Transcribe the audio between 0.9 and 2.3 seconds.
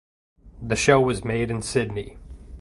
was made in Sydney.